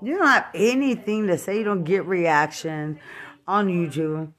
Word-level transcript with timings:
You 0.00 0.18
don't 0.18 0.26
have 0.26 0.46
anything 0.54 1.26
to 1.26 1.38
say. 1.38 1.58
You 1.58 1.64
don't 1.64 1.84
get 1.84 2.04
reaction 2.06 3.00
on 3.46 3.68
YouTube. 3.68 4.32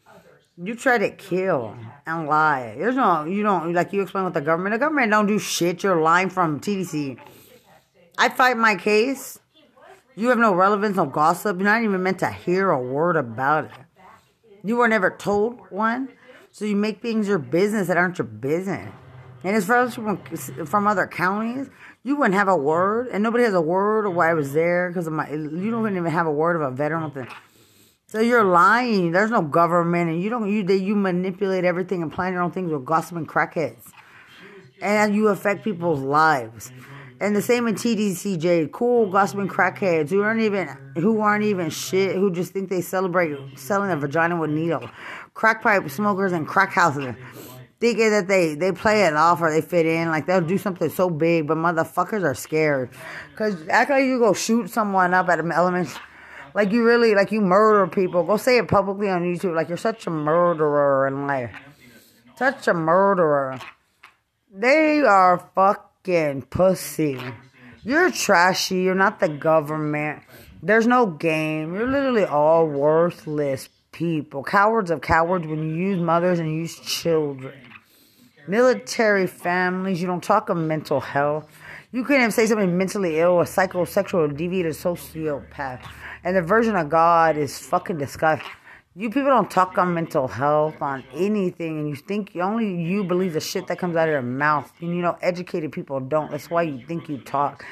You 0.61 0.75
try 0.75 0.97
to 0.97 1.09
kill 1.09 1.77
and 2.05 2.27
lie. 2.27 2.75
There's 2.77 2.95
no, 2.95 3.25
you 3.25 3.43
don't, 3.43 3.73
like 3.73 3.93
you 3.93 4.01
explain 4.01 4.25
with 4.25 4.33
the 4.33 4.41
government. 4.41 4.73
The 4.73 4.79
government 4.79 5.11
don't 5.11 5.27
do 5.27 5.39
shit. 5.39 5.83
You're 5.83 6.01
lying 6.01 6.29
from 6.29 6.59
TDC. 6.59 7.17
I 8.17 8.29
fight 8.29 8.57
my 8.57 8.75
case. 8.75 9.39
You 10.15 10.27
have 10.29 10.37
no 10.37 10.53
relevance, 10.53 10.97
no 10.97 11.05
gossip. 11.05 11.57
You're 11.57 11.65
not 11.65 11.81
even 11.81 12.03
meant 12.03 12.19
to 12.19 12.29
hear 12.29 12.71
a 12.71 12.81
word 12.81 13.15
about 13.15 13.65
it. 13.65 13.71
You 14.63 14.75
were 14.77 14.89
never 14.89 15.09
told 15.11 15.59
one. 15.71 16.09
So 16.51 16.65
you 16.65 16.75
make 16.75 17.01
things 17.01 17.27
your 17.27 17.39
business 17.39 17.87
that 17.87 17.95
aren't 17.95 18.17
your 18.17 18.27
business. 18.27 18.91
And 19.43 19.55
as 19.55 19.65
far 19.65 19.83
as 19.83 19.95
from, 19.95 20.17
from 20.65 20.87
other 20.87 21.07
counties, 21.07 21.69
you 22.03 22.15
wouldn't 22.15 22.35
have 22.35 22.47
a 22.47 22.55
word, 22.55 23.07
and 23.11 23.23
nobody 23.23 23.43
has 23.43 23.53
a 23.53 23.61
word 23.61 24.05
of 24.05 24.13
why 24.13 24.29
I 24.29 24.33
was 24.33 24.53
there 24.53 24.89
because 24.89 25.07
of 25.07 25.13
my. 25.13 25.29
You 25.29 25.71
don't 25.71 25.89
even 25.89 26.05
have 26.05 26.27
a 26.27 26.31
word 26.31 26.55
of 26.55 26.61
a 26.61 26.71
veteran. 26.71 27.27
So 28.07 28.19
you're 28.19 28.43
lying. 28.43 29.11
There's 29.11 29.31
no 29.31 29.41
government, 29.41 30.09
and 30.09 30.21
you 30.21 30.29
don't. 30.29 30.49
You 30.49 30.63
you 30.75 30.95
manipulate 30.95 31.63
everything 31.63 32.01
and 32.01 32.11
plan 32.11 32.33
your 32.33 32.41
own 32.41 32.51
things 32.51 32.71
with 32.71 32.85
gossiping 32.85 33.27
crackheads, 33.27 33.91
and 34.81 35.15
you 35.15 35.27
affect 35.27 35.63
people's 35.63 36.01
lives. 36.01 36.71
And 37.21 37.35
the 37.35 37.41
same 37.41 37.67
in 37.67 37.75
TDCJ, 37.75 38.71
cool 38.71 39.09
gossiping 39.11 39.49
crackheads 39.49 40.09
who 40.09 40.21
aren't 40.21 40.41
even 40.41 40.69
who 40.95 41.19
aren't 41.19 41.43
even 41.43 41.69
shit, 41.69 42.15
who 42.15 42.31
just 42.31 42.53
think 42.53 42.69
they 42.69 42.81
celebrate 42.81 43.37
selling 43.57 43.91
a 43.91 43.97
vagina 43.97 44.37
with 44.37 44.51
needle, 44.51 44.89
crack 45.33 45.61
pipe 45.61 45.89
smokers 45.89 46.31
and 46.31 46.47
crack 46.47 46.71
houses 46.71 47.15
thinking 47.79 48.09
that 48.11 48.27
they, 48.27 48.55
they 48.55 48.71
play 48.71 49.05
it 49.05 49.13
off 49.15 49.41
or 49.41 49.51
they 49.51 49.61
fit 49.61 49.85
in. 49.85 50.09
Like 50.09 50.25
they'll 50.25 50.41
do 50.41 50.57
something 50.57 50.89
so 50.89 51.09
big, 51.09 51.47
but 51.47 51.57
motherfuckers 51.57 52.23
are 52.23 52.35
scared. 52.35 52.89
Cause 53.35 53.55
act 53.69 53.89
like 53.89 54.05
you 54.05 54.19
go 54.19 54.33
shoot 54.33 54.69
someone 54.69 55.13
up 55.13 55.29
at 55.29 55.39
an 55.39 55.51
element. 55.51 55.89
Like 56.53 56.71
you 56.71 56.83
really, 56.83 57.15
like 57.15 57.31
you 57.31 57.41
murder 57.41 57.87
people. 57.87 58.23
Go 58.23 58.37
say 58.37 58.57
it 58.57 58.67
publicly 58.67 59.09
on 59.09 59.23
YouTube. 59.23 59.55
Like 59.55 59.69
you're 59.69 59.77
such 59.77 60.07
a 60.07 60.09
murderer 60.09 61.07
and 61.07 61.27
like, 61.27 61.51
such 62.35 62.67
a 62.67 62.73
murderer. 62.73 63.59
They 64.51 65.01
are 65.01 65.49
fucking 65.55 66.43
pussy. 66.43 67.19
You're 67.83 68.11
trashy. 68.11 68.81
You're 68.81 68.95
not 68.95 69.19
the 69.19 69.29
government. 69.29 70.23
There's 70.61 70.87
no 70.87 71.05
game. 71.05 71.75
You're 71.75 71.87
literally 71.87 72.25
all 72.25 72.67
worthless 72.67 73.69
people. 73.91 74.43
Cowards 74.43 74.91
of 74.91 75.01
cowards 75.01 75.47
when 75.47 75.59
you 75.59 75.75
use 75.75 76.01
mothers 76.01 76.39
and 76.39 76.51
use 76.51 76.77
children 76.79 77.53
military 78.49 79.27
families. 79.27 80.01
You 80.01 80.07
don't 80.07 80.23
talk 80.23 80.49
of 80.49 80.57
mental 80.57 80.99
health. 80.99 81.47
You 81.91 82.03
can't 82.03 82.19
even 82.19 82.31
say 82.31 82.47
somebody 82.47 82.71
mentally 82.71 83.19
ill, 83.19 83.39
a 83.39 83.43
psychosexual, 83.43 84.35
deviated 84.35 84.73
sociopath. 84.73 85.87
And 86.23 86.35
the 86.35 86.41
version 86.41 86.75
of 86.75 86.89
God 86.89 87.37
is 87.37 87.59
fucking 87.59 87.97
disgusting. 87.97 88.49
You 88.95 89.09
people 89.09 89.29
don't 89.29 89.49
talk 89.49 89.77
on 89.77 89.93
mental 89.93 90.27
health, 90.27 90.81
on 90.81 91.03
anything, 91.13 91.79
and 91.79 91.89
you 91.89 91.95
think 91.95 92.35
only 92.35 92.81
you 92.81 93.03
believe 93.03 93.33
the 93.33 93.39
shit 93.39 93.67
that 93.67 93.77
comes 93.77 93.95
out 93.95 94.09
of 94.09 94.11
your 94.11 94.21
mouth. 94.21 94.71
And 94.81 94.95
you 94.95 95.01
know, 95.01 95.17
educated 95.21 95.71
people 95.71 95.99
don't. 95.99 96.31
That's 96.31 96.49
why 96.49 96.63
you 96.63 96.85
think 96.85 97.07
you 97.07 97.19
talk. 97.19 97.63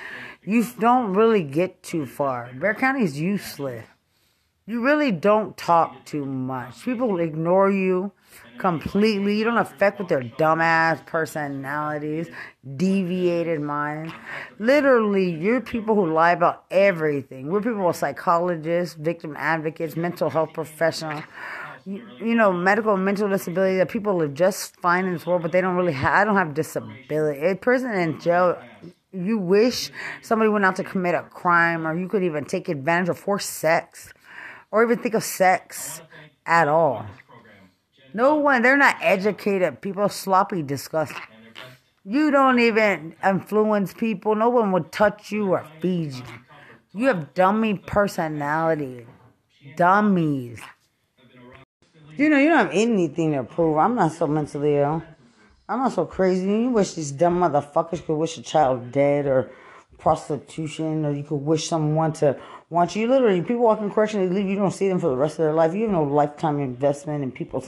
You 0.43 0.65
don't 0.79 1.13
really 1.13 1.43
get 1.43 1.83
too 1.83 2.05
far. 2.05 2.51
Bexar 2.53 2.75
County 2.75 3.03
is 3.03 3.19
useless. 3.19 3.85
You 4.69 4.81
really 4.81 5.13
don't 5.13 5.55
talk 5.55 6.03
too 6.03 6.25
much. 6.25 6.83
People 6.83 7.21
ignore 7.21 7.71
you 7.71 8.11
completely. 8.57 9.37
You 9.37 9.45
don't 9.45 9.57
affect 9.57 9.97
with 9.97 10.09
their 10.09 10.23
dumbass 10.23 11.05
personalities, 11.05 12.27
deviated 12.75 13.61
minds. 13.61 14.11
Literally, 14.59 15.31
you're 15.31 15.61
people 15.61 15.95
who 15.95 16.11
lie 16.11 16.31
about 16.31 16.65
everything. 16.69 17.47
We're 17.47 17.61
people 17.61 17.87
with 17.87 17.95
psychologists, 17.95 18.95
victim 18.95 19.35
advocates, 19.37 19.95
mental 19.95 20.29
health 20.29 20.51
professionals. 20.51 21.23
You, 21.85 22.35
know, 22.35 22.51
medical 22.51 22.95
and 22.95 23.05
mental 23.05 23.29
disability 23.29 23.77
that 23.77 23.87
people 23.87 24.17
live 24.17 24.33
just 24.33 24.75
fine 24.81 25.05
in 25.05 25.13
this 25.13 25.25
world, 25.25 25.43
but 25.43 25.53
they 25.53 25.61
don't 25.61 25.77
really 25.77 25.93
have. 25.93 26.13
I 26.13 26.25
don't 26.25 26.35
have 26.35 26.53
disability. 26.53 27.39
A 27.39 27.55
person 27.55 27.93
in 27.93 28.19
jail, 28.19 28.61
you 29.13 29.37
wish 29.37 29.91
somebody 30.21 30.49
went 30.49 30.65
out 30.65 30.75
to 30.75 30.83
commit 30.83 31.15
a 31.15 31.23
crime, 31.23 31.87
or 31.87 31.97
you 31.97 32.09
could 32.09 32.23
even 32.23 32.43
take 32.43 32.67
advantage 32.67 33.07
of 33.07 33.17
forced 33.17 33.51
sex, 33.51 34.11
or 34.71 34.83
even 34.83 34.99
think 34.99 35.15
of 35.15 35.23
sex 35.23 36.01
at 36.45 36.67
all. 36.67 37.05
No 38.13 38.35
one, 38.35 38.61
they're 38.61 38.77
not 38.77 38.97
educated. 39.01 39.81
People 39.81 40.09
sloppy, 40.09 40.63
disgusting. 40.63 41.21
You 42.03 42.31
don't 42.31 42.59
even 42.59 43.15
influence 43.23 43.93
people. 43.93 44.35
No 44.35 44.49
one 44.49 44.71
would 44.71 44.91
touch 44.91 45.31
you 45.31 45.51
or 45.51 45.67
feed 45.81 46.13
you. 46.13 46.23
You 46.93 47.07
have 47.07 47.33
dummy 47.33 47.75
personality. 47.75 49.05
Dummies. 49.75 50.61
You 52.15 52.29
know, 52.29 52.39
you 52.39 52.49
don't 52.49 52.57
have 52.57 52.69
anything 52.71 53.33
to 53.33 53.43
prove. 53.43 53.77
I'm 53.77 53.95
not 53.95 54.13
so 54.13 54.25
mentally 54.25 54.77
ill. 54.77 55.03
I'm 55.69 55.79
not 55.79 55.91
so 55.91 56.05
crazy. 56.05 56.47
You 56.47 56.69
wish 56.69 56.93
these 56.93 57.11
dumb 57.11 57.41
motherfuckers 57.41 58.03
could 58.05 58.15
wish 58.15 58.37
a 58.37 58.41
child 58.41 58.91
dead 58.91 59.25
or 59.25 59.51
prostitution, 59.97 61.05
or 61.05 61.11
you 61.11 61.23
could 61.23 61.35
wish 61.35 61.67
someone 61.67 62.13
to 62.13 62.39
want 62.69 62.95
you. 62.95 63.07
Literally, 63.07 63.41
people 63.41 63.63
walk 63.63 63.81
in 63.81 63.91
correction, 63.91 64.27
they 64.27 64.33
leave. 64.33 64.49
You 64.49 64.55
don't 64.55 64.71
see 64.71 64.87
them 64.87 64.99
for 64.99 65.09
the 65.09 65.17
rest 65.17 65.33
of 65.33 65.45
their 65.45 65.53
life. 65.53 65.73
You 65.73 65.83
have 65.83 65.91
no 65.91 66.03
lifetime 66.03 66.59
investment 66.59 67.23
in 67.23 67.31
people 67.31 67.63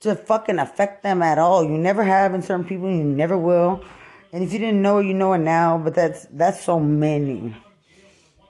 to 0.00 0.14
fucking 0.14 0.58
affect 0.58 1.02
them 1.02 1.22
at 1.22 1.38
all. 1.38 1.64
You 1.64 1.78
never 1.78 2.04
have 2.04 2.34
in 2.34 2.42
certain 2.42 2.64
people, 2.64 2.90
you 2.90 3.04
never 3.04 3.36
will. 3.36 3.84
And 4.32 4.42
if 4.42 4.52
you 4.52 4.58
didn't 4.58 4.82
know 4.82 4.98
it, 4.98 5.06
you 5.06 5.14
know 5.14 5.32
it 5.32 5.38
now, 5.38 5.78
but 5.78 5.94
that's 5.94 6.26
that's 6.30 6.62
so 6.62 6.78
many. 6.80 7.56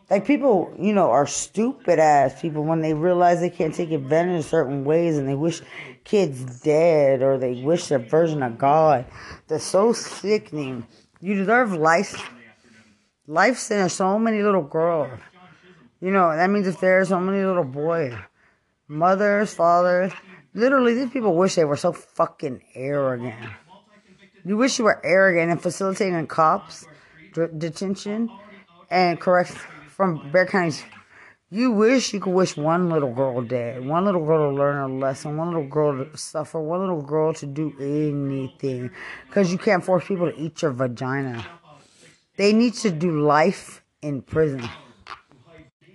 Like 0.08 0.24
people, 0.24 0.72
you 0.78 0.92
know, 0.92 1.10
are 1.10 1.26
stupid 1.26 1.98
ass 1.98 2.40
people 2.40 2.62
when 2.62 2.80
they 2.80 2.94
realize 2.94 3.40
they 3.40 3.50
can't 3.50 3.74
take 3.74 3.90
advantage 3.90 4.40
of 4.40 4.44
certain 4.44 4.84
ways 4.84 5.18
and 5.18 5.28
they 5.28 5.34
wish 5.34 5.62
kids 6.04 6.60
dead 6.60 7.22
or 7.22 7.38
they 7.38 7.62
wish 7.62 7.90
a 7.90 7.98
version 7.98 8.42
of 8.42 8.56
God. 8.56 9.04
That's 9.48 9.64
so 9.64 9.92
sickening. 9.92 10.86
You 11.20 11.34
deserve 11.34 11.72
life 11.72 12.30
life 13.26 13.58
sentence 13.58 13.94
so 13.94 14.18
many 14.18 14.42
little 14.42 14.62
girls. 14.62 15.18
You 16.00 16.10
know, 16.10 16.34
that 16.34 16.50
means 16.50 16.66
if 16.66 16.80
there's 16.80 17.08
so 17.08 17.20
many 17.20 17.44
little 17.44 17.64
boys, 17.64 18.14
mothers, 18.88 19.54
fathers, 19.54 20.12
Literally, 20.56 20.94
these 20.94 21.10
people 21.10 21.36
wish 21.36 21.54
they 21.54 21.66
were 21.66 21.76
so 21.76 21.92
fucking 21.92 22.62
arrogant. 22.74 23.36
You 24.42 24.56
wish 24.56 24.78
you 24.78 24.86
were 24.86 25.04
arrogant 25.04 25.50
and 25.50 25.60
facilitating 25.60 26.26
cops 26.28 26.86
detention 27.58 28.30
and 28.90 29.20
correct 29.20 29.50
from 29.50 30.30
Bexar 30.32 30.46
County. 30.46 30.78
You 31.50 31.72
wish 31.72 32.14
you 32.14 32.20
could 32.20 32.32
wish 32.32 32.56
one 32.56 32.88
little 32.88 33.12
girl 33.12 33.42
dead, 33.42 33.84
one 33.84 34.06
little 34.06 34.24
girl 34.24 34.50
to 34.50 34.56
learn 34.56 34.78
a 34.78 34.88
lesson, 34.88 35.36
one 35.36 35.48
little 35.48 35.68
girl 35.68 36.02
to 36.02 36.16
suffer, 36.16 36.58
one 36.58 36.80
little 36.80 37.02
girl 37.02 37.34
to 37.34 37.44
do 37.44 37.74
anything. 37.78 38.90
Because 39.26 39.52
you 39.52 39.58
can't 39.58 39.84
force 39.84 40.06
people 40.06 40.32
to 40.32 40.40
eat 40.40 40.62
your 40.62 40.70
vagina. 40.70 41.44
They 42.36 42.52
need 42.52 42.74
to 42.74 42.90
do 42.90 43.20
life 43.20 43.82
in 44.02 44.22
prison. 44.22 44.68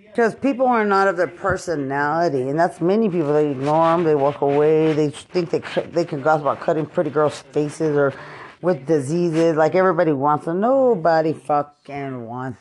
Because 0.08 0.36
people 0.36 0.68
are 0.68 0.84
not 0.84 1.08
of 1.08 1.16
their 1.16 1.28
personality, 1.28 2.50
and 2.50 2.60
that's 2.60 2.82
many 2.82 3.10
people. 3.10 3.32
They 3.32 3.52
ignore 3.52 3.96
them, 3.96 4.04
they 4.04 4.16
walk 4.16 4.42
away, 4.42 4.92
they 4.92 5.10
think 5.10 5.52
they 5.52 5.60
they 5.86 6.04
can 6.04 6.22
gossip 6.22 6.42
about 6.42 6.60
cutting 6.60 6.86
pretty 6.86 7.10
girls' 7.10 7.40
faces 7.54 7.96
or 7.96 8.14
with 8.62 8.86
diseases. 8.86 9.56
Like 9.56 9.74
everybody 9.74 10.12
wants 10.12 10.46
them. 10.46 10.60
Nobody 10.60 11.32
fucking 11.32 12.26
wants. 12.26 12.60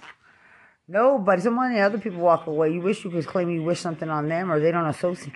Nobody. 0.87 1.43
So 1.43 1.51
many 1.51 1.81
other 1.81 1.99
people 1.99 2.21
walk 2.21 2.47
away. 2.47 2.73
You 2.73 2.83
wish 2.83 3.05
you 3.05 3.11
could 3.11 3.27
claim 3.27 3.51
you 3.51 3.65
wish 3.65 3.81
something 3.81 4.09
on 4.09 4.29
them, 4.29 4.53
or 4.53 4.61
they 4.61 4.71
don't 4.71 4.87
associate. 4.87 5.35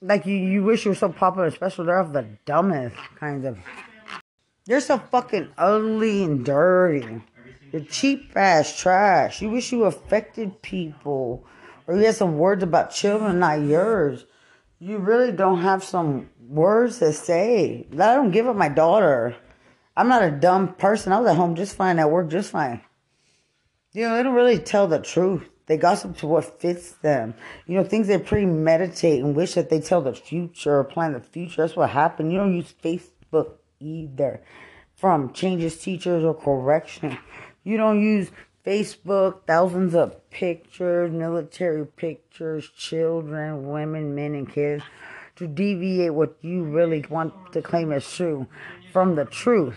Like 0.00 0.24
you, 0.24 0.36
you 0.36 0.62
wish 0.62 0.84
you 0.84 0.92
were 0.92 0.96
so 0.96 1.08
popular, 1.08 1.50
special. 1.50 1.84
They're 1.84 1.98
of 1.98 2.12
the 2.12 2.26
dumbest 2.44 2.96
kinds 3.18 3.44
of. 3.44 3.58
They're 4.66 4.80
so 4.80 4.98
fucking 4.98 5.48
ugly 5.58 6.22
and 6.22 6.44
dirty. 6.44 7.22
You're 7.72 7.82
cheap 7.82 8.32
ass 8.34 8.78
trash. 8.78 9.42
You 9.42 9.50
wish 9.50 9.72
you 9.72 9.84
affected 9.84 10.62
people. 10.62 11.44
Or 11.86 11.96
you 11.96 12.04
had 12.04 12.14
some 12.14 12.38
words 12.38 12.62
about 12.62 12.90
children, 12.90 13.38
not 13.38 13.60
yours. 13.60 14.24
You 14.78 14.98
really 14.98 15.32
don't 15.32 15.60
have 15.60 15.82
some 15.82 16.30
words 16.40 16.98
to 16.98 17.12
say. 17.12 17.86
I 17.92 18.14
don't 18.14 18.30
give 18.30 18.46
up 18.46 18.56
my 18.56 18.68
daughter. 18.68 19.36
I'm 19.96 20.08
not 20.08 20.22
a 20.22 20.30
dumb 20.30 20.74
person. 20.74 21.12
I 21.12 21.18
was 21.18 21.28
at 21.28 21.36
home 21.36 21.56
just 21.56 21.76
fine, 21.76 21.98
at 21.98 22.10
work 22.10 22.30
just 22.30 22.52
fine. 22.52 22.80
You 23.92 24.08
know, 24.08 24.16
they 24.16 24.22
don't 24.22 24.34
really 24.34 24.58
tell 24.58 24.86
the 24.86 25.00
truth. 25.00 25.48
They 25.66 25.76
gossip 25.76 26.16
to 26.18 26.26
what 26.26 26.60
fits 26.60 26.92
them. 26.92 27.34
You 27.66 27.74
know, 27.74 27.84
things 27.84 28.06
they 28.06 28.18
premeditate 28.18 29.22
and 29.22 29.34
wish 29.34 29.54
that 29.54 29.68
they 29.68 29.80
tell 29.80 30.00
the 30.00 30.14
future 30.14 30.78
or 30.78 30.84
plan 30.84 31.12
the 31.12 31.20
future. 31.20 31.62
That's 31.62 31.76
what 31.76 31.90
happened. 31.90 32.32
You 32.32 32.38
don't 32.38 32.54
use 32.54 32.72
Facebook 32.82 33.56
either 33.80 34.42
from 34.94 35.32
changes 35.32 35.78
teachers 35.78 36.24
or 36.24 36.34
correction. 36.34 37.18
You 37.68 37.76
don't 37.76 38.02
use 38.02 38.30
Facebook, 38.64 39.42
thousands 39.46 39.94
of 39.94 40.30
pictures, 40.30 41.12
military 41.12 41.84
pictures, 41.84 42.70
children, 42.70 43.68
women, 43.68 44.14
men, 44.14 44.34
and 44.34 44.50
kids 44.50 44.82
to 45.36 45.46
deviate 45.46 46.14
what 46.14 46.38
you 46.40 46.64
really 46.64 47.04
want 47.10 47.34
to 47.52 47.60
claim 47.60 47.92
as 47.92 48.10
true 48.10 48.46
from 48.90 49.16
the 49.16 49.26
truth. 49.26 49.76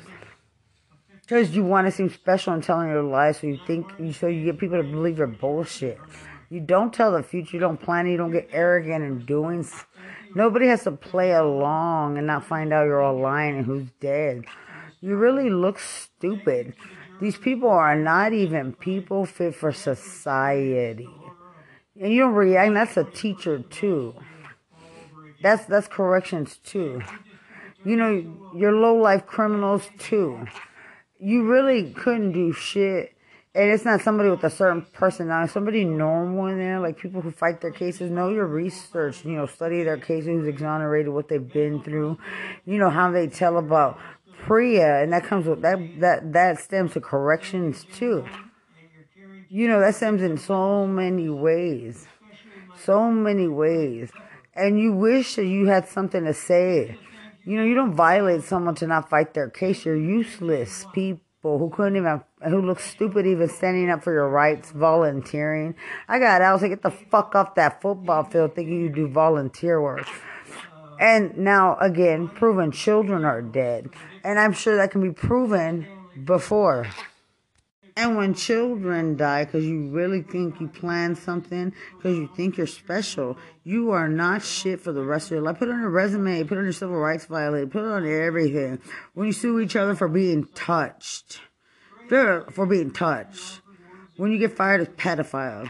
Because 1.20 1.54
you 1.54 1.66
want 1.66 1.86
to 1.86 1.92
seem 1.92 2.10
special 2.10 2.54
and 2.54 2.64
telling 2.64 2.88
your 2.88 3.04
lies, 3.04 3.40
so 3.40 3.48
you 3.48 3.60
think, 3.68 3.92
so 4.16 4.28
you 4.28 4.46
get 4.46 4.58
people 4.58 4.82
to 4.82 4.88
believe 4.88 5.18
your 5.18 5.28
bullshit. 5.28 6.00
You 6.50 6.62
don't 6.62 6.94
tell 6.94 7.12
the 7.12 7.24
future, 7.24 7.58
you 7.58 7.60
don't 7.60 7.76
plan 7.78 8.08
you 8.08 8.16
don't 8.16 8.32
get 8.32 8.48
arrogant 8.54 9.04
in 9.04 9.26
doing. 9.26 9.68
Nobody 10.34 10.68
has 10.68 10.86
to 10.86 10.94
play 10.94 11.34
along 11.34 12.18
and 12.18 12.26
not 12.26 12.46
find 12.46 12.72
out 12.72 12.86
you're 12.86 13.02
all 13.02 13.20
lying 13.20 13.58
and 13.58 13.66
who's 13.66 13.90
dead. 14.00 14.46
You 15.02 15.18
really 15.18 15.50
look 15.50 15.78
stupid. 15.78 16.74
These 17.22 17.38
people 17.38 17.70
are 17.70 17.96
not 17.96 18.34
even 18.34 18.74
people 18.74 19.28
fit 19.28 19.54
for 19.54 19.72
society. 19.72 21.08
And 22.02 22.12
you 22.12 22.22
don't 22.22 22.34
react, 22.34 22.74
that's 22.74 22.98
a 22.98 23.04
teacher 23.04 23.60
too. 23.60 24.16
That's 25.44 25.66
that's 25.66 25.88
corrections 25.88 26.58
too. 26.64 27.04
You 27.86 27.96
know, 27.96 28.52
you're 28.56 28.72
low 28.72 28.96
life 28.96 29.28
criminals 29.28 29.88
too. 30.00 30.48
You 31.20 31.48
really 31.48 31.94
couldn't 31.94 32.32
do 32.32 32.54
shit. 32.54 33.16
And 33.54 33.70
it's 33.70 33.84
not 33.84 34.02
somebody 34.02 34.30
with 34.30 34.44
a 34.46 34.50
certain 34.50 34.86
personality, 34.94 35.52
somebody 35.52 35.84
normal 35.84 36.48
in 36.48 36.58
there, 36.58 36.80
like 36.80 36.98
people 36.98 37.22
who 37.22 37.32
fight 37.32 37.60
their 37.60 37.72
cases, 37.72 38.10
know 38.10 38.30
your 38.30 38.48
research, 38.48 39.26
you 39.26 39.34
know, 39.34 39.46
study 39.46 39.84
their 39.84 39.98
cases, 39.98 40.28
who's 40.28 40.48
exonerated, 40.48 41.12
what 41.12 41.28
they've 41.28 41.52
been 41.52 41.84
through, 41.84 42.18
you 42.66 42.78
know, 42.78 42.90
how 42.90 43.12
they 43.12 43.28
tell 43.28 43.58
about 43.58 44.00
Priya, 44.42 45.02
and 45.02 45.14
that 45.14 45.24
comes 45.24 45.46
with 45.46 45.62
that 45.62 46.00
that 46.00 46.34
that 46.34 46.60
stems 46.60 46.94
to 46.94 47.02
corrections 47.02 47.86
too. 47.94 48.26
You 49.50 49.68
know, 49.68 49.80
that 49.80 49.96
stems 49.96 50.22
in 50.22 50.38
so 50.38 50.88
many 50.88 51.30
ways. 51.30 52.08
So 52.84 53.12
many 53.12 53.48
ways. 53.48 54.12
And 54.56 54.80
you 54.80 54.94
wish 54.94 55.36
that 55.36 55.46
you 55.46 55.68
had 55.68 55.88
something 55.88 56.24
to 56.26 56.34
say 56.34 56.98
you 57.44 57.58
know, 57.58 57.64
you 57.64 57.74
don't 57.74 57.94
violate 57.94 58.44
someone 58.44 58.76
to 58.76 58.88
not 58.88 59.10
fight 59.10 59.34
their 59.34 59.50
case. 59.50 59.84
You're 59.84 59.96
useless 59.96 60.86
people 60.94 61.58
who 61.58 61.72
couldn't 61.72 61.96
even, 61.96 62.22
who 62.48 62.62
look 62.62 62.80
stupid 62.80 63.26
even 63.26 63.50
standing 63.50 63.90
up 63.90 64.04
for 64.04 64.14
your 64.14 64.30
rights, 64.30 64.72
volunteering. 64.72 65.76
I 66.08 66.20
got 66.20 66.42
out. 66.42 66.50
I 66.50 66.54
was 66.54 66.62
like, 66.62 66.72
get 66.72 66.84
the 66.84 66.92
fuck 66.92 67.34
off 67.34 67.56
that 67.56 67.82
football 67.82 68.24
field 68.26 68.54
thinking 68.54 68.80
you 68.80 68.90
do 68.90 69.08
volunteer 69.08 69.82
work. 69.82 70.08
And 71.00 71.36
now, 71.36 71.78
again, 71.78 72.28
proven 72.28 72.72
children 72.72 73.26
are 73.26 73.42
dead. 73.42 73.90
And 74.24 74.40
I'm 74.40 74.54
sure 74.54 74.76
that 74.78 74.92
can 74.92 75.02
be 75.02 75.12
proven 75.12 75.88
before. 76.24 76.88
And 77.98 78.16
when 78.16 78.34
children 78.34 79.18
die 79.18 79.44
because 79.44 79.66
you 79.66 79.90
really 79.90 80.22
think 80.22 80.62
you 80.62 80.68
planned 80.70 81.18
something, 81.18 81.74
because 81.98 82.18
you 82.18 82.30
think 82.36 82.58
you're 82.58 82.66
special, 82.68 83.38
you 83.64 83.92
are 83.92 84.08
not 84.08 84.44
shit 84.44 84.80
for 84.80 84.94
the 84.94 85.04
rest 85.04 85.28
of 85.28 85.32
your 85.32 85.42
life. 85.42 85.60
Put 85.60 85.68
it 85.68 85.74
on 85.74 85.82
your 85.82 85.90
resume, 85.90 86.44
put 86.44 86.56
it 86.56 86.60
on 86.60 86.64
your 86.66 86.74
civil 86.74 86.96
rights 86.96 87.26
violation, 87.26 87.70
put 87.70 87.84
it 87.84 87.92
on 87.92 88.08
everything. 88.08 88.80
When 89.14 89.28
you 89.28 89.34
sue 89.34 89.60
each 89.60 89.76
other 89.76 89.94
for 89.94 90.08
being 90.08 90.46
touched, 90.56 91.42
for 92.08 92.66
being 92.66 92.92
touched. 92.92 93.62
When 94.18 94.32
you 94.32 94.38
get 94.38 94.56
fired 94.56 94.82
as 94.82 94.88
pedophile. 94.90 95.70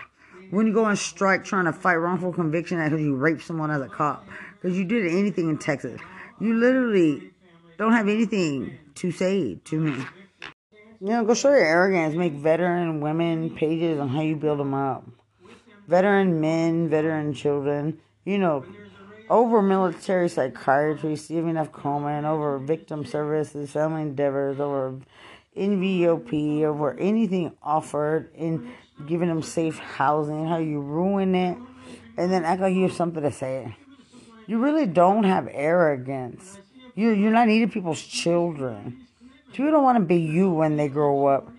When 0.52 0.68
you 0.68 0.74
go 0.74 0.86
on 0.86 0.98
strike 0.98 1.44
trying 1.46 1.66
to 1.66 1.74
fight 1.74 1.96
wrongful 1.96 2.34
conviction 2.34 2.84
because 2.84 3.02
you 3.02 3.16
raped 3.16 3.44
someone 3.44 3.72
as 3.72 3.82
a 3.82 3.88
cop. 3.88 4.28
Because 4.62 4.78
you 4.78 4.86
did 4.86 5.08
anything 5.08 5.50
in 5.50 5.58
Texas. 5.58 6.00
You 6.40 6.54
literally 6.56 7.31
don't 7.82 7.94
have 7.94 8.08
anything 8.08 8.78
to 8.94 9.12
say 9.12 9.56
to 9.56 9.80
me. 9.80 10.06
You 11.00 11.08
know, 11.08 11.26
go 11.26 11.34
show 11.34 11.50
your 11.50 11.66
arrogance. 11.66 12.16
Make 12.16 12.34
veteran 12.34 13.02
women 13.02 13.56
pages 13.56 14.00
on 14.00 14.10
how 14.10 14.22
you 14.22 14.36
build 14.36 14.60
them 14.60 14.76
up. 14.76 15.04
Veteran 15.88 16.40
men, 16.40 16.90
veteran 16.90 17.34
children. 17.34 18.00
You 18.24 18.38
know, 18.38 18.64
over 19.32 19.64
military 19.64 20.30
psychiatry, 20.30 21.16
Stephen 21.16 21.58
F. 21.58 21.72
Coleman, 21.72 22.24
over 22.24 22.60
victim 22.60 23.04
services, 23.04 23.72
family 23.72 24.04
endeavors, 24.04 24.60
over 24.60 25.00
NVOP, 25.58 26.62
over 26.62 26.94
anything 27.00 27.58
offered 27.64 28.30
in 28.36 28.72
giving 29.08 29.28
them 29.28 29.42
safe 29.42 29.80
housing, 29.80 30.46
how 30.46 30.58
you 30.58 30.82
ruin 30.82 31.34
it, 31.34 31.58
and 32.16 32.32
then 32.32 32.46
act 32.46 32.62
like 32.62 32.76
you 32.76 32.84
have 32.84 32.94
something 32.94 33.24
to 33.24 33.32
say. 33.32 33.76
You 34.46 34.60
really 34.60 34.86
don't 34.86 35.24
have 35.24 35.50
arrogance. 35.52 36.60
You 37.02 37.14
you're 37.14 37.32
not 37.32 37.50
eating 37.50 37.72
people's 37.72 38.04
children. 38.04 39.08
People 39.54 39.72
don't 39.72 39.82
want 39.82 39.98
to 39.98 40.06
be 40.06 40.18
you 40.18 40.52
when 40.52 40.78
they 40.78 40.88
grow 40.88 41.26
up. 41.26 41.50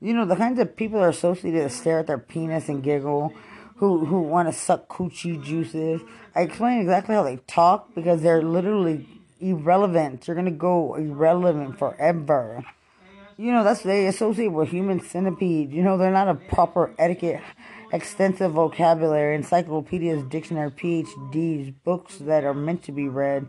You 0.00 0.14
know, 0.14 0.24
the 0.24 0.36
kinds 0.36 0.60
of 0.60 0.76
people 0.76 1.00
that 1.00 1.06
are 1.06 1.08
associated 1.08 1.64
that 1.64 1.72
stare 1.72 1.98
at 1.98 2.06
their 2.06 2.16
penis 2.16 2.68
and 2.68 2.80
giggle, 2.80 3.32
who, 3.78 4.04
who 4.04 4.20
want 4.20 4.48
to 4.48 4.52
suck 4.52 4.86
coochie 4.86 5.42
juices. 5.42 6.00
I 6.32 6.42
explain 6.42 6.78
exactly 6.78 7.16
how 7.16 7.24
they 7.24 7.38
talk 7.48 7.92
because 7.96 8.22
they're 8.22 8.40
literally 8.40 9.08
irrelevant. 9.40 10.28
You're 10.28 10.36
going 10.36 10.44
to 10.44 10.52
go 10.52 10.94
irrelevant 10.94 11.76
forever. 11.76 12.64
You 13.36 13.50
know, 13.50 13.64
that's 13.64 13.82
they 13.82 14.06
associate 14.06 14.52
with 14.52 14.68
human 14.68 15.00
centipede. 15.00 15.72
You 15.72 15.82
know, 15.82 15.98
they're 15.98 16.12
not 16.12 16.28
a 16.28 16.34
proper 16.36 16.94
etiquette, 17.00 17.40
extensive 17.92 18.52
vocabulary, 18.52 19.34
encyclopedias, 19.34 20.22
dictionary, 20.22 20.70
PhDs, 20.70 21.74
books 21.82 22.18
that 22.18 22.44
are 22.44 22.54
meant 22.54 22.84
to 22.84 22.92
be 22.92 23.08
read. 23.08 23.48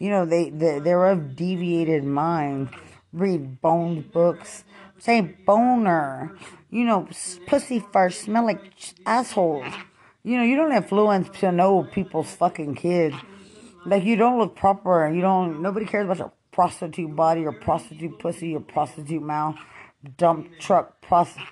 You 0.00 0.08
know, 0.08 0.24
they, 0.24 0.48
they 0.48 0.80
they're 0.80 1.06
of 1.06 1.36
deviated 1.36 2.04
mind 2.04 2.70
read 3.12 3.60
boned 3.60 4.10
books, 4.12 4.64
say 4.98 5.20
boner, 5.20 6.36
you 6.70 6.84
know, 6.84 7.06
pussy 7.46 7.84
first, 7.92 8.22
smell 8.22 8.46
like 8.46 8.72
assholes. 9.04 9.72
You 10.22 10.38
know, 10.38 10.42
you 10.42 10.56
don't 10.56 10.72
influence 10.72 11.28
to 11.40 11.52
know 11.52 11.84
people's 11.84 12.34
fucking 12.34 12.76
kids. 12.76 13.14
Like, 13.84 14.04
you 14.04 14.16
don't 14.16 14.38
look 14.38 14.56
proper, 14.56 15.10
you 15.12 15.20
don't, 15.20 15.60
nobody 15.60 15.86
cares 15.86 16.04
about 16.04 16.18
your 16.18 16.32
prostitute 16.50 17.14
body 17.14 17.44
or 17.44 17.52
prostitute 17.52 18.18
pussy 18.18 18.54
or 18.54 18.60
prostitute 18.60 19.22
mouth, 19.22 19.56
dump 20.16 20.48
truck, 20.58 21.02
prostitute. 21.02 21.46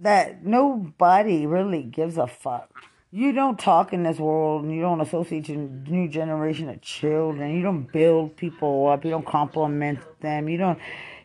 That 0.00 0.44
nobody 0.44 1.46
really 1.46 1.82
gives 1.82 2.18
a 2.18 2.26
fuck 2.26 2.70
you 3.16 3.32
don't 3.32 3.58
talk 3.58 3.94
in 3.94 4.02
this 4.02 4.18
world 4.18 4.62
and 4.64 4.74
you 4.74 4.82
don't 4.82 5.00
associate 5.00 5.48
your 5.48 5.56
new 5.56 6.06
generation 6.06 6.68
of 6.68 6.82
children. 6.82 7.56
You 7.56 7.62
don't 7.62 7.90
build 7.90 8.36
people 8.36 8.88
up. 8.88 9.06
You 9.06 9.10
don't 9.10 9.24
compliment 9.24 10.00
them. 10.20 10.50
You 10.50 10.58
don't 10.58 10.78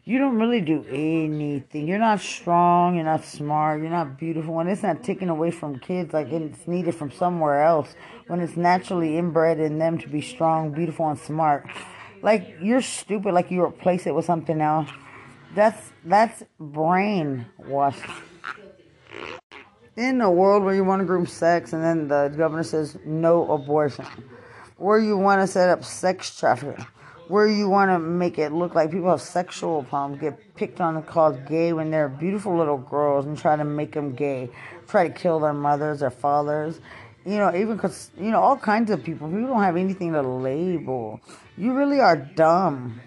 you 0.05 0.17
don't 0.17 0.37
really 0.37 0.61
do 0.61 0.85
anything. 0.89 1.89
You're 1.89 1.99
not 1.99 2.21
strong, 2.21 2.95
you're 2.95 3.03
not 3.03 3.25
smart, 3.25 3.81
you're 3.81 3.91
not 3.91 4.17
beautiful. 4.17 4.59
And 4.61 4.69
it's 4.69 4.83
not 4.83 5.03
taken 5.03 5.27
away 5.27 5.51
from 5.51 5.79
kids 5.79 6.13
like 6.13 6.31
it's 6.31 6.65
needed 6.65 6.95
from 6.95 7.11
somewhere 7.11 7.61
else 7.61 7.93
when 8.27 8.39
it's 8.39 8.55
naturally 8.55 9.17
inbred 9.17 9.59
in 9.59 9.77
them 9.77 9.97
to 9.97 10.07
be 10.07 10.21
strong, 10.21 10.71
beautiful 10.71 11.09
and 11.09 11.19
smart. 11.19 11.67
Like 12.21 12.55
you're 12.61 12.81
stupid 12.81 13.33
like 13.33 13.51
you 13.51 13.63
replace 13.63 14.07
it 14.07 14.15
with 14.15 14.23
something 14.23 14.61
else. 14.61 14.89
That's 15.55 15.91
that's 16.05 16.41
brainwashed 16.57 18.30
in 19.95 20.21
a 20.21 20.31
world 20.31 20.63
where 20.63 20.73
you 20.73 20.83
want 20.83 21.01
to 21.01 21.05
groom 21.05 21.25
sex 21.25 21.73
and 21.73 21.83
then 21.83 22.07
the 22.07 22.33
governor 22.37 22.63
says 22.63 22.97
no 23.05 23.51
abortion, 23.51 24.05
where 24.77 24.99
you 24.99 25.17
want 25.17 25.41
to 25.41 25.47
set 25.47 25.69
up 25.69 25.83
sex 25.83 26.37
trafficking, 26.37 26.85
where 27.27 27.47
you 27.47 27.69
want 27.69 27.89
to 27.91 27.99
make 27.99 28.39
it 28.39 28.51
look 28.51 28.75
like 28.75 28.91
people 28.91 29.09
have 29.09 29.21
sexual 29.21 29.83
problems, 29.83 30.21
get 30.21 30.55
picked 30.55 30.81
on 30.81 30.95
and 30.95 31.05
called 31.05 31.45
gay 31.45 31.73
when 31.73 31.91
they're 31.91 32.09
beautiful 32.09 32.57
little 32.57 32.77
girls 32.77 33.25
and 33.25 33.37
try 33.37 33.55
to 33.55 33.63
make 33.63 33.93
them 33.93 34.13
gay, 34.13 34.49
try 34.87 35.07
to 35.07 35.13
kill 35.13 35.39
their 35.39 35.53
mothers, 35.53 35.99
their 35.99 36.09
fathers, 36.09 36.79
you 37.25 37.37
know, 37.37 37.53
even 37.55 37.75
because, 37.75 38.09
you 38.19 38.31
know, 38.31 38.39
all 38.39 38.57
kinds 38.57 38.89
of 38.89 39.03
people. 39.03 39.27
People 39.27 39.47
don't 39.47 39.61
have 39.61 39.77
anything 39.77 40.13
to 40.13 40.21
label. 40.21 41.21
You 41.57 41.73
really 41.73 41.99
are 41.99 42.15
dumb. 42.15 42.99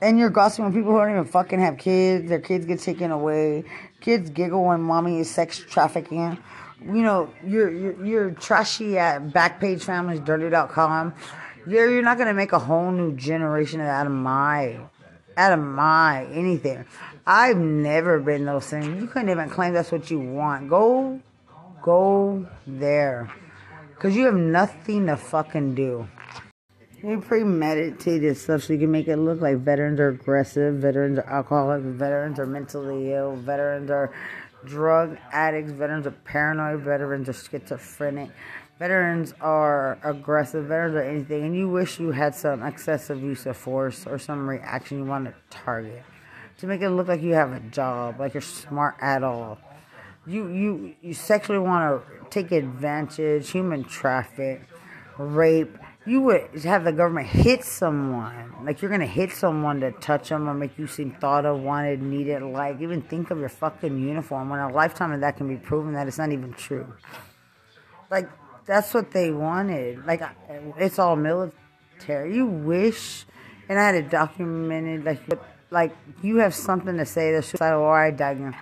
And 0.00 0.18
you're 0.18 0.30
gossiping 0.30 0.66
when 0.66 0.74
people 0.74 0.92
who 0.92 0.98
don't 0.98 1.10
even 1.10 1.24
fucking 1.24 1.58
have 1.58 1.76
kids, 1.76 2.28
their 2.28 2.40
kids 2.40 2.64
get 2.64 2.80
taken 2.80 3.10
away. 3.10 3.64
Kids 4.00 4.30
giggle 4.30 4.64
when 4.64 4.80
mommy 4.80 5.18
is 5.18 5.30
sex 5.30 5.58
trafficking. 5.58 6.38
You 6.80 7.02
know, 7.02 7.30
you're 7.44 7.70
you're, 7.70 8.06
you're 8.06 8.30
trashy 8.30 8.98
at 8.98 9.28
backpagefamiliesdirty.com. 9.28 11.14
You're 11.66 11.90
you're 11.90 12.02
not 12.02 12.18
gonna 12.18 12.34
make 12.34 12.52
a 12.52 12.58
whole 12.58 12.92
new 12.92 13.16
generation 13.16 13.80
out 13.80 14.06
of 14.06 14.12
my 14.12 14.78
out 15.36 15.52
of 15.52 15.58
my 15.58 16.26
anything. 16.26 16.84
I've 17.26 17.58
never 17.58 18.20
been 18.20 18.44
those 18.44 18.66
things. 18.66 18.86
You 19.02 19.08
couldn't 19.08 19.28
even 19.28 19.50
claim 19.50 19.74
that's 19.74 19.92
what 19.92 20.10
you 20.10 20.20
want. 20.20 20.68
Go 20.68 21.20
go 21.82 22.46
there. 22.66 23.30
Cause 23.98 24.14
you 24.14 24.26
have 24.26 24.34
nothing 24.34 25.06
to 25.06 25.16
fucking 25.16 25.74
do. 25.74 26.06
You 27.00 27.20
premeditated 27.20 28.36
stuff 28.36 28.64
so 28.64 28.72
you 28.72 28.80
can 28.80 28.90
make 28.90 29.06
it 29.06 29.18
look 29.18 29.40
like 29.40 29.58
veterans 29.58 30.00
are 30.00 30.08
aggressive, 30.08 30.76
veterans 30.76 31.20
are 31.20 31.26
alcoholics, 31.26 31.84
veterans 31.86 32.40
are 32.40 32.46
mentally 32.46 33.12
ill, 33.12 33.36
veterans 33.36 33.88
are 33.88 34.12
drug 34.64 35.16
addicts, 35.30 35.70
veterans 35.70 36.08
are 36.08 36.16
paranoid, 36.24 36.80
veterans 36.80 37.28
are 37.28 37.32
schizophrenic, 37.32 38.30
veterans 38.80 39.32
are 39.40 40.00
aggressive, 40.02 40.64
veterans 40.64 40.96
are 40.96 41.02
anything, 41.02 41.44
and 41.44 41.56
you 41.56 41.68
wish 41.68 42.00
you 42.00 42.10
had 42.10 42.34
some 42.34 42.64
excessive 42.64 43.22
use 43.22 43.46
of 43.46 43.56
force 43.56 44.04
or 44.04 44.18
some 44.18 44.50
reaction 44.50 44.98
you 44.98 45.04
want 45.04 45.24
to 45.24 45.34
target 45.50 46.02
to 46.58 46.66
make 46.66 46.80
it 46.80 46.90
look 46.90 47.06
like 47.06 47.22
you 47.22 47.34
have 47.34 47.52
a 47.52 47.60
job, 47.60 48.18
like 48.18 48.34
you're 48.34 48.40
smart 48.40 48.96
at 49.00 49.22
all. 49.22 49.58
You 50.26 50.48
you 50.48 50.94
you 51.00 51.14
sexually 51.14 51.60
want 51.60 52.02
to 52.02 52.28
take 52.28 52.50
advantage, 52.50 53.50
human 53.50 53.84
traffic, 53.84 54.62
rape 55.16 55.78
you 56.08 56.22
would 56.22 56.64
have 56.64 56.84
the 56.84 56.92
government 56.92 57.26
hit 57.26 57.64
someone. 57.64 58.54
Like 58.64 58.80
you're 58.80 58.90
gonna 58.90 59.06
hit 59.06 59.32
someone 59.32 59.80
to 59.80 59.92
touch 59.92 60.30
them 60.30 60.48
or 60.48 60.54
make 60.54 60.78
you 60.78 60.86
seem 60.86 61.12
thought 61.12 61.44
of, 61.44 61.60
wanted, 61.60 62.02
needed. 62.02 62.42
Like 62.42 62.80
even 62.80 63.02
think 63.02 63.30
of 63.30 63.38
your 63.38 63.50
fucking 63.50 64.00
uniform. 64.00 64.48
When 64.48 64.58
a 64.58 64.72
lifetime 64.72 65.12
of 65.12 65.20
that 65.20 65.36
can 65.36 65.48
be 65.48 65.56
proven 65.56 65.92
that 65.92 66.08
it's 66.08 66.18
not 66.18 66.32
even 66.32 66.54
true. 66.54 66.86
Like 68.10 68.28
that's 68.66 68.94
what 68.94 69.10
they 69.10 69.30
wanted. 69.30 70.06
Like 70.06 70.22
it's 70.78 70.98
all 70.98 71.14
military. 71.14 72.34
You 72.34 72.46
wish, 72.46 73.26
and 73.68 73.78
I 73.78 73.86
had 73.86 73.94
it 73.94 74.10
documented. 74.10 75.04
Like 75.04 75.20
like 75.70 75.94
you 76.22 76.36
have 76.38 76.54
something 76.54 76.96
to 76.96 77.04
say. 77.04 77.32
They're 77.32 77.42
suicidal 77.42 77.82
oh, 77.82 77.88
I 77.90 78.10
died. 78.12 78.54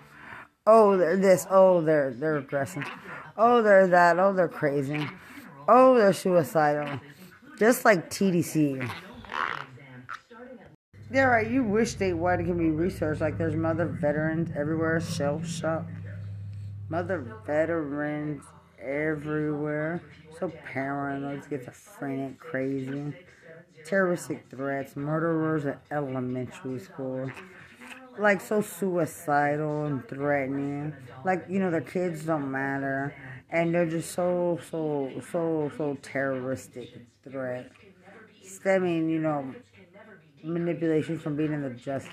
Oh, 0.67 0.97
they're 0.97 1.17
this. 1.17 1.47
Oh, 1.49 1.81
they're 1.81 2.13
they're 2.13 2.39
aggressive. 2.39 2.85
Oh, 3.37 3.63
they're 3.63 3.87
that. 3.87 4.19
Oh, 4.19 4.33
they're 4.33 4.49
crazy. 4.49 5.07
Oh, 5.69 5.97
they're 5.97 6.13
suicidal. 6.13 7.01
Just 7.59 7.85
like 7.85 8.11
TDC. 8.11 8.91
Yeah, 11.11 11.23
right. 11.23 11.49
You 11.49 11.63
wish 11.63 11.97
statewide 11.97 12.45
can 12.45 12.59
be 12.59 12.71
researched. 12.71 13.21
Like 13.21 13.39
there's 13.39 13.55
mother 13.55 13.87
veterans 13.87 14.51
everywhere. 14.55 15.01
Shelf 15.01 15.47
shop. 15.47 15.87
Mother 16.89 17.25
veterans 17.47 18.43
everywhere. 18.79 20.03
So 20.39 20.53
paranoid, 20.67 21.45
schizophrenic, 21.49 22.39
crazy. 22.39 23.15
Terroristic 23.87 24.45
threats, 24.51 24.97
murderers 24.97 25.65
at 25.65 25.81
elementary 25.91 26.79
school. 26.81 27.31
Like 28.19 28.41
so 28.41 28.61
suicidal 28.61 29.87
and 29.87 30.07
threatening. 30.09 30.95
Like, 31.25 31.47
you 31.49 31.61
know, 31.61 31.71
the 31.71 31.81
kids 31.81 32.25
don't 32.25 32.51
matter 32.51 33.15
and 33.51 33.75
they're 33.75 33.87
just 33.87 34.13
so 34.13 34.59
so 34.71 35.11
so 35.33 35.71
so 35.77 35.97
terroristic 36.03 36.89
threat. 37.23 37.71
Stemming 38.43 39.09
you 39.09 39.19
know 39.19 39.55
manipulation 40.43 41.19
from 41.19 41.37
being 41.37 41.53
in 41.53 41.63
the 41.63 41.71
just. 41.71 42.09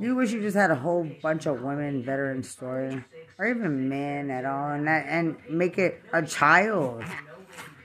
You 0.00 0.16
wish 0.16 0.32
you 0.32 0.40
just 0.40 0.56
had 0.56 0.70
a 0.70 0.74
whole 0.74 1.08
bunch 1.22 1.46
of 1.46 1.62
women 1.62 2.02
veteran 2.02 2.42
story 2.42 3.04
or 3.38 3.46
even 3.46 3.88
men 3.88 4.30
at 4.30 4.44
all 4.44 4.72
and 4.72 4.86
that 4.88 5.06
and 5.08 5.36
make 5.48 5.78
it 5.78 6.02
a 6.12 6.22
child. 6.22 7.04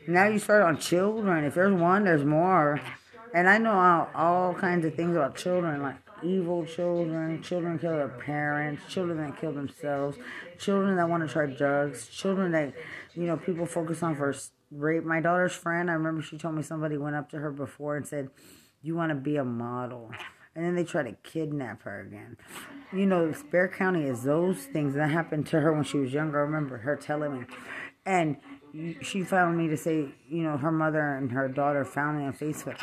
Now 0.07 0.27
you 0.27 0.39
start 0.39 0.63
on 0.63 0.77
children. 0.79 1.43
If 1.43 1.53
there's 1.53 1.73
one 1.73 2.05
there's 2.05 2.25
more. 2.25 2.81
And 3.31 3.47
i 3.47 3.59
know 3.59 3.73
all, 3.73 4.09
all 4.15 4.53
kinds 4.55 4.85
of 4.85 4.95
things 4.95 5.15
about 5.15 5.35
children 5.35 5.83
like 5.83 5.97
evil 6.23 6.65
children, 6.65 7.41
children 7.41 7.79
kill 7.79 7.91
their 7.91 8.07
parents, 8.07 8.83
children 8.89 9.17
that 9.17 9.39
kill 9.39 9.51
themselves, 9.51 10.17
children 10.57 10.95
that 10.97 11.09
want 11.09 11.27
to 11.27 11.31
try 11.31 11.45
drugs, 11.45 12.07
children 12.07 12.51
that, 12.51 12.73
you 13.15 13.23
know, 13.23 13.37
people 13.37 13.65
focus 13.65 14.03
on 14.03 14.15
for 14.15 14.33
rape. 14.71 15.03
My 15.03 15.19
daughter's 15.19 15.53
friend, 15.53 15.89
I 15.89 15.93
remember 15.93 16.21
she 16.21 16.37
told 16.37 16.55
me 16.55 16.63
somebody 16.63 16.97
went 16.97 17.15
up 17.15 17.29
to 17.31 17.37
her 17.39 17.51
before 17.51 17.97
and 17.97 18.07
said, 18.07 18.29
You 18.81 18.95
want 18.95 19.09
to 19.09 19.15
be 19.15 19.37
a 19.37 19.45
model. 19.45 20.11
And 20.55 20.65
then 20.65 20.75
they 20.75 20.83
try 20.83 21.03
to 21.03 21.13
kidnap 21.23 21.83
her 21.83 22.01
again. 22.01 22.35
You 22.91 23.05
know, 23.05 23.27
Bexar 23.27 23.69
County 23.69 24.03
is 24.03 24.23
those 24.23 24.57
things 24.57 24.95
that 24.95 25.09
happened 25.09 25.47
to 25.47 25.61
her 25.61 25.71
when 25.71 25.83
she 25.83 25.97
was 25.97 26.11
younger. 26.11 26.39
I 26.39 26.41
remember 26.41 26.77
her 26.79 26.95
telling 26.95 27.39
me. 27.39 27.45
And 28.05 28.37
she 29.01 29.23
found 29.23 29.57
me 29.57 29.67
to 29.67 29.77
say, 29.77 30.09
you 30.27 30.43
know, 30.43 30.57
her 30.57 30.71
mother 30.71 31.15
and 31.15 31.31
her 31.31 31.47
daughter 31.47 31.85
found 31.85 32.19
me 32.19 32.25
on 32.25 32.33
Facebook 32.33 32.79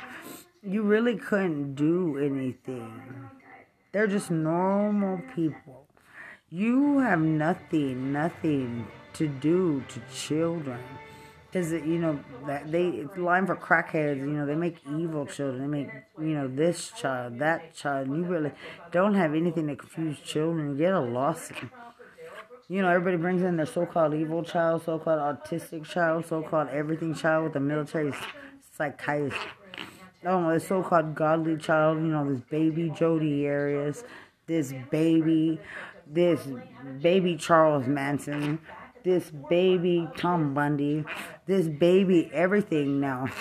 you 0.67 0.83
really 0.83 1.17
couldn't 1.17 1.75
do 1.75 2.19
anything. 2.19 3.01
They're 3.93 4.09
just 4.09 4.31
normal 4.31 5.21
people. 5.35 5.87
You 6.51 6.99
have 6.99 7.21
nothing, 7.21 8.13
nothing 8.13 8.87
to 9.15 9.29
do 9.29 9.85
to 9.89 10.01
children. 10.13 10.81
Because, 11.51 11.73
you 11.73 11.99
know, 11.99 12.19
that 12.47 12.71
they 12.71 13.07
line 13.17 13.47
for 13.47 13.57
crackheads, 13.57 14.19
you 14.19 14.27
know, 14.27 14.45
they 14.45 14.57
make 14.57 14.79
evil 14.87 15.25
children. 15.25 15.63
They 15.63 15.79
make, 15.79 15.89
you 16.19 16.35
know, 16.35 16.49
this 16.49 16.93
child, 16.99 17.39
that 17.39 17.75
child. 17.75 18.09
You 18.09 18.25
really 18.25 18.53
don't 18.91 19.15
have 19.15 19.35
anything 19.35 19.69
to 19.69 19.77
confuse 19.77 20.19
children. 20.21 20.71
You 20.71 20.77
get 20.77 20.93
a 20.93 21.01
lawsuit. 21.01 21.57
You 22.69 22.83
know, 22.83 22.89
everybody 22.89 23.17
brings 23.17 23.43
in 23.43 23.57
their 23.57 23.67
so 23.67 23.87
called 23.87 24.15
evil 24.15 24.43
child, 24.43 24.83
so 24.85 24.99
called 24.99 25.21
autistic 25.21 25.85
child, 25.85 26.27
so 26.27 26.43
called 26.43 26.69
everything 26.69 27.15
child 27.15 27.45
with 27.45 27.53
the 27.53 27.61
military 27.61 28.13
psychiatrist 28.77 29.39
oh, 30.25 30.53
this 30.53 30.67
so-called 30.67 31.15
godly 31.15 31.57
child, 31.57 31.99
you 31.99 32.09
know, 32.09 32.31
this 32.33 32.41
baby 32.51 32.91
Jodi 32.91 33.49
Arias, 33.49 34.05
this 34.47 34.73
baby, 34.91 35.61
this 36.07 36.41
baby 37.03 37.37
Charles 37.37 37.87
Manson, 37.87 38.59
this 39.05 39.31
baby 39.49 40.09
Tom 40.17 40.55
Bundy, 40.55 41.05
this 41.47 41.69
baby 41.69 42.31
everything 42.33 43.01
now. 43.01 43.29